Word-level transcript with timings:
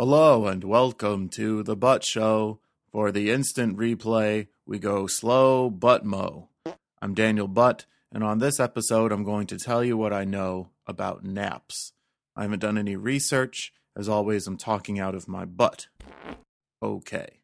Hello 0.00 0.46
and 0.46 0.64
welcome 0.64 1.28
to 1.28 1.62
The 1.62 1.76
Butt 1.76 2.04
Show. 2.04 2.58
For 2.90 3.12
the 3.12 3.30
instant 3.30 3.76
replay, 3.76 4.46
we 4.64 4.78
go 4.78 5.06
slow 5.06 5.68
butt 5.68 6.06
mo. 6.06 6.48
I'm 7.02 7.12
Daniel 7.12 7.46
Butt, 7.46 7.84
and 8.10 8.24
on 8.24 8.38
this 8.38 8.58
episode, 8.58 9.12
I'm 9.12 9.24
going 9.24 9.46
to 9.48 9.58
tell 9.58 9.84
you 9.84 9.98
what 9.98 10.14
I 10.14 10.24
know 10.24 10.70
about 10.86 11.22
naps. 11.22 11.92
I 12.34 12.44
haven't 12.44 12.60
done 12.60 12.78
any 12.78 12.96
research. 12.96 13.74
As 13.94 14.08
always, 14.08 14.46
I'm 14.46 14.56
talking 14.56 14.98
out 14.98 15.14
of 15.14 15.28
my 15.28 15.44
butt. 15.44 15.88
Okay. 16.82 17.40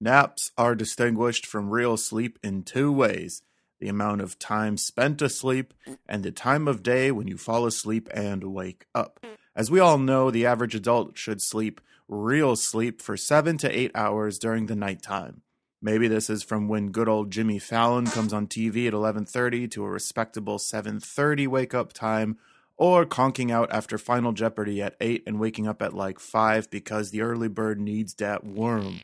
Naps 0.00 0.52
are 0.56 0.76
distinguished 0.76 1.46
from 1.46 1.70
real 1.70 1.96
sleep 1.96 2.38
in 2.44 2.62
two 2.62 2.92
ways 2.92 3.42
the 3.80 3.88
amount 3.88 4.20
of 4.20 4.38
time 4.38 4.76
spent 4.76 5.20
asleep 5.20 5.74
and 6.08 6.22
the 6.22 6.30
time 6.30 6.68
of 6.68 6.84
day 6.84 7.10
when 7.10 7.26
you 7.26 7.36
fall 7.36 7.66
asleep 7.66 8.08
and 8.14 8.44
wake 8.44 8.86
up. 8.94 9.18
As 9.56 9.70
we 9.70 9.80
all 9.80 9.96
know, 9.96 10.30
the 10.30 10.44
average 10.44 10.74
adult 10.74 11.16
should 11.16 11.40
sleep 11.40 11.80
real 12.08 12.56
sleep 12.56 13.00
for 13.00 13.16
seven 13.16 13.56
to 13.58 13.76
eight 13.76 13.90
hours 13.94 14.38
during 14.38 14.66
the 14.66 14.76
nighttime. 14.76 15.40
Maybe 15.80 16.08
this 16.08 16.28
is 16.28 16.42
from 16.42 16.68
when 16.68 16.90
good 16.90 17.08
old 17.08 17.30
Jimmy 17.30 17.58
Fallon 17.58 18.04
comes 18.04 18.34
on 18.34 18.48
TV 18.48 18.86
at 18.86 18.92
11:30 18.92 19.66
to 19.68 19.84
a 19.84 19.88
respectable 19.88 20.58
7:30 20.58 21.46
wake 21.46 21.72
up 21.72 21.94
time 21.94 22.36
or 22.76 23.06
conking 23.06 23.50
out 23.50 23.72
after 23.72 23.96
Final 23.96 24.32
Jeopardy 24.32 24.82
at 24.82 24.94
8 25.00 25.22
and 25.26 25.40
waking 25.40 25.66
up 25.66 25.80
at 25.80 25.94
like 25.94 26.18
5 26.18 26.70
because 26.70 27.10
the 27.10 27.22
early 27.22 27.48
bird 27.48 27.80
needs 27.80 28.12
that 28.16 28.44
worm. 28.44 29.00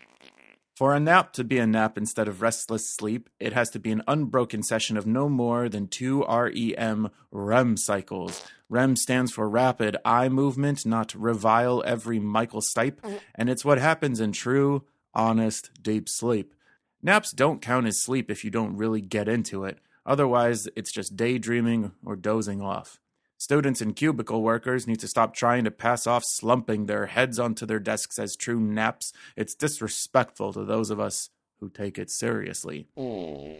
For 0.74 0.94
a 0.94 1.00
nap 1.00 1.34
to 1.34 1.44
be 1.44 1.58
a 1.58 1.66
nap 1.66 1.98
instead 1.98 2.28
of 2.28 2.40
restless 2.40 2.88
sleep, 2.88 3.28
it 3.38 3.52
has 3.52 3.68
to 3.70 3.78
be 3.78 3.92
an 3.92 4.02
unbroken 4.08 4.62
session 4.62 4.96
of 4.96 5.06
no 5.06 5.28
more 5.28 5.68
than 5.68 5.86
two 5.86 6.24
REM 6.24 7.10
REM 7.30 7.76
cycles. 7.76 8.42
REM 8.70 8.96
stands 8.96 9.32
for 9.32 9.48
rapid 9.50 9.98
eye 10.02 10.30
movement, 10.30 10.86
not 10.86 11.14
revile 11.14 11.82
every 11.86 12.18
Michael 12.18 12.62
Stipe, 12.62 13.02
mm. 13.02 13.20
and 13.34 13.50
it's 13.50 13.66
what 13.66 13.78
happens 13.78 14.18
in 14.18 14.32
true, 14.32 14.84
honest, 15.12 15.70
deep 15.82 16.08
sleep. 16.08 16.54
Naps 17.02 17.32
don't 17.32 17.60
count 17.60 17.86
as 17.86 18.02
sleep 18.02 18.30
if 18.30 18.42
you 18.42 18.50
don't 18.50 18.76
really 18.76 19.02
get 19.02 19.28
into 19.28 19.64
it. 19.64 19.78
Otherwise, 20.06 20.68
it's 20.74 20.92
just 20.92 21.16
daydreaming 21.16 21.92
or 22.04 22.16
dozing 22.16 22.62
off. 22.62 22.98
Students 23.42 23.80
and 23.80 23.96
cubicle 23.96 24.40
workers 24.40 24.86
need 24.86 25.00
to 25.00 25.08
stop 25.08 25.34
trying 25.34 25.64
to 25.64 25.72
pass 25.72 26.06
off 26.06 26.22
slumping 26.24 26.86
their 26.86 27.06
heads 27.06 27.40
onto 27.40 27.66
their 27.66 27.80
desks 27.80 28.16
as 28.16 28.36
true 28.36 28.60
naps. 28.60 29.12
It's 29.34 29.56
disrespectful 29.56 30.52
to 30.52 30.64
those 30.64 30.90
of 30.90 31.00
us 31.00 31.28
who 31.58 31.68
take 31.68 31.98
it 31.98 32.08
seriously. 32.08 32.86
Hmm. 32.96 33.54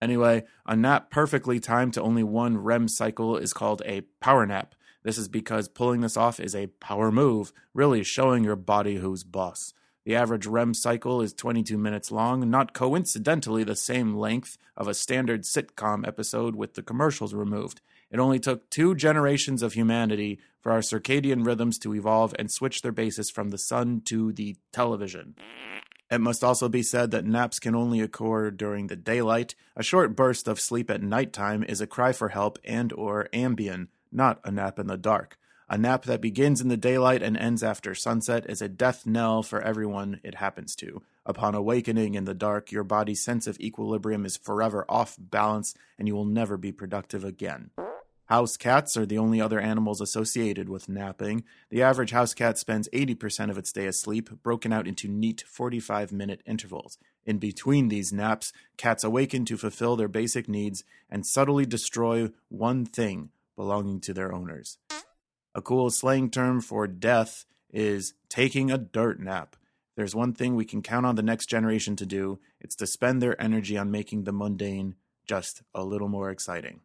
Anyway, 0.00 0.44
a 0.64 0.74
nap 0.74 1.10
perfectly 1.10 1.60
timed 1.60 1.92
to 1.92 2.00
only 2.00 2.22
one 2.22 2.56
REM 2.56 2.88
cycle 2.88 3.36
is 3.36 3.52
called 3.52 3.82
a 3.84 4.04
power 4.22 4.46
nap. 4.46 4.74
This 5.02 5.18
is 5.18 5.28
because 5.28 5.68
pulling 5.68 6.00
this 6.00 6.16
off 6.16 6.40
is 6.40 6.54
a 6.54 6.68
power 6.80 7.12
move, 7.12 7.52
really 7.74 8.02
showing 8.02 8.42
your 8.42 8.56
body 8.56 8.96
who's 8.96 9.22
boss. 9.22 9.74
The 10.06 10.14
average 10.14 10.46
REM 10.46 10.72
cycle 10.74 11.20
is 11.20 11.32
22 11.32 11.76
minutes 11.76 12.12
long, 12.12 12.48
not 12.48 12.72
coincidentally 12.72 13.64
the 13.64 13.74
same 13.74 14.14
length 14.14 14.56
of 14.76 14.86
a 14.86 14.94
standard 14.94 15.42
sitcom 15.42 16.06
episode 16.06 16.54
with 16.54 16.74
the 16.74 16.82
commercials 16.82 17.34
removed. 17.34 17.80
It 18.12 18.20
only 18.20 18.38
took 18.38 18.70
two 18.70 18.94
generations 18.94 19.64
of 19.64 19.72
humanity 19.72 20.38
for 20.60 20.70
our 20.70 20.78
circadian 20.78 21.44
rhythms 21.44 21.76
to 21.80 21.92
evolve 21.92 22.36
and 22.38 22.52
switch 22.52 22.82
their 22.82 22.92
basis 22.92 23.30
from 23.30 23.50
the 23.50 23.58
sun 23.58 24.00
to 24.04 24.32
the 24.32 24.54
television. 24.70 25.34
It 26.08 26.20
must 26.20 26.44
also 26.44 26.68
be 26.68 26.84
said 26.84 27.10
that 27.10 27.24
naps 27.24 27.58
can 27.58 27.74
only 27.74 28.00
occur 28.00 28.52
during 28.52 28.86
the 28.86 28.94
daylight. 28.94 29.56
A 29.74 29.82
short 29.82 30.14
burst 30.14 30.46
of 30.46 30.60
sleep 30.60 30.88
at 30.88 31.02
nighttime 31.02 31.64
is 31.64 31.80
a 31.80 31.86
cry 31.88 32.12
for 32.12 32.28
help 32.28 32.60
and 32.64 32.92
or 32.92 33.28
ambien, 33.32 33.88
not 34.12 34.38
a 34.44 34.52
nap 34.52 34.78
in 34.78 34.86
the 34.86 34.96
dark. 34.96 35.36
A 35.68 35.76
nap 35.76 36.04
that 36.04 36.20
begins 36.20 36.60
in 36.60 36.68
the 36.68 36.76
daylight 36.76 37.24
and 37.24 37.36
ends 37.36 37.64
after 37.64 37.92
sunset 37.92 38.48
is 38.48 38.62
a 38.62 38.68
death 38.68 39.04
knell 39.04 39.42
for 39.42 39.60
everyone 39.60 40.20
it 40.22 40.36
happens 40.36 40.76
to. 40.76 41.02
Upon 41.24 41.56
awakening 41.56 42.14
in 42.14 42.24
the 42.24 42.34
dark, 42.34 42.70
your 42.70 42.84
body's 42.84 43.24
sense 43.24 43.48
of 43.48 43.58
equilibrium 43.58 44.24
is 44.24 44.36
forever 44.36 44.84
off 44.88 45.16
balance 45.18 45.74
and 45.98 46.06
you 46.06 46.14
will 46.14 46.24
never 46.24 46.56
be 46.56 46.70
productive 46.70 47.24
again. 47.24 47.70
House 48.26 48.56
cats 48.56 48.96
are 48.96 49.06
the 49.06 49.18
only 49.18 49.40
other 49.40 49.58
animals 49.58 50.00
associated 50.00 50.68
with 50.68 50.88
napping. 50.88 51.42
The 51.70 51.82
average 51.82 52.12
house 52.12 52.32
cat 52.32 52.58
spends 52.58 52.88
80% 52.92 53.50
of 53.50 53.58
its 53.58 53.72
day 53.72 53.86
asleep, 53.86 54.30
broken 54.44 54.72
out 54.72 54.86
into 54.86 55.08
neat 55.08 55.42
45 55.48 56.12
minute 56.12 56.42
intervals. 56.46 56.96
In 57.24 57.38
between 57.38 57.88
these 57.88 58.12
naps, 58.12 58.52
cats 58.76 59.02
awaken 59.02 59.44
to 59.46 59.56
fulfill 59.56 59.96
their 59.96 60.06
basic 60.06 60.48
needs 60.48 60.84
and 61.10 61.26
subtly 61.26 61.66
destroy 61.66 62.30
one 62.48 62.86
thing 62.86 63.30
belonging 63.56 64.00
to 64.02 64.14
their 64.14 64.32
owners. 64.32 64.78
A 65.56 65.62
cool 65.62 65.88
slang 65.88 66.28
term 66.28 66.60
for 66.60 66.86
death 66.86 67.46
is 67.72 68.12
taking 68.28 68.70
a 68.70 68.76
dirt 68.76 69.18
nap. 69.18 69.56
There's 69.96 70.14
one 70.14 70.34
thing 70.34 70.54
we 70.54 70.66
can 70.66 70.82
count 70.82 71.06
on 71.06 71.14
the 71.14 71.22
next 71.22 71.46
generation 71.46 71.96
to 71.96 72.04
do, 72.04 72.40
it's 72.60 72.76
to 72.76 72.86
spend 72.86 73.22
their 73.22 73.40
energy 73.40 73.78
on 73.78 73.90
making 73.90 74.24
the 74.24 74.32
mundane 74.32 74.96
just 75.26 75.62
a 75.74 75.82
little 75.82 76.08
more 76.08 76.28
exciting. 76.28 76.80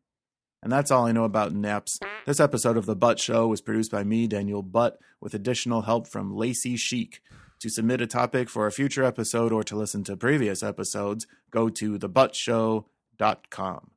And 0.63 0.71
that's 0.71 0.89
all 0.89 1.05
I 1.05 1.11
know 1.11 1.25
about 1.25 1.53
naps. 1.53 1.99
This 2.25 2.39
episode 2.39 2.77
of 2.77 2.85
The 2.85 2.95
Butt 2.95 3.19
Show 3.19 3.45
was 3.49 3.59
produced 3.59 3.91
by 3.91 4.05
me, 4.05 4.25
Daniel 4.25 4.63
Butt, 4.63 4.99
with 5.19 5.33
additional 5.33 5.81
help 5.81 6.07
from 6.07 6.33
Lacey 6.33 6.77
Chic. 6.77 7.21
To 7.59 7.69
submit 7.69 7.99
a 7.99 8.07
topic 8.07 8.49
for 8.49 8.67
a 8.67 8.71
future 8.71 9.03
episode 9.03 9.51
or 9.51 9.65
to 9.65 9.75
listen 9.75 10.05
to 10.05 10.15
previous 10.15 10.63
episodes, 10.63 11.27
go 11.51 11.67
to 11.67 11.99
thebuttshow.com. 11.99 13.91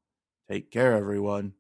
Take 0.50 0.72
care, 0.72 0.96
everyone. 0.96 1.52